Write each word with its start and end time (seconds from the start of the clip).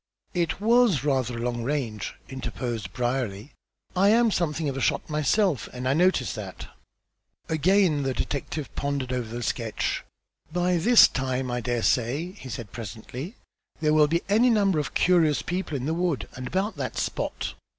"It 0.33 0.59
was 0.59 1.03
rather 1.03 1.37
a 1.37 1.41
long 1.41 1.61
range," 1.61 2.15
interposed 2.27 2.91
Brierly. 2.91 3.53
"I 3.95 4.09
am 4.09 4.31
something 4.31 4.67
of 4.67 4.75
a 4.75 4.81
shot 4.81 5.07
myself 5.11 5.69
and 5.73 5.87
I 5.87 5.93
noticed 5.93 6.33
that." 6.33 6.67
Again 7.49 8.01
the 8.01 8.15
detective 8.15 8.73
pondered 8.73 9.13
over 9.13 9.29
the 9.35 9.43
sketch. 9.43 10.03
"By 10.51 10.77
this 10.77 11.07
time 11.07 11.51
I 11.51 11.61
dare 11.61 11.83
say," 11.83 12.31
he 12.31 12.49
said 12.49 12.71
presently, 12.71 13.35
"there 13.79 13.93
will 13.93 14.07
be 14.07 14.23
any 14.27 14.49
number 14.49 14.79
of 14.79 14.95
curious 14.95 15.43
people 15.43 15.77
in 15.77 15.85
the 15.85 15.93
wood 15.93 16.27
and 16.35 16.47
about 16.47 16.77
that 16.77 16.97
spot." 16.97 17.53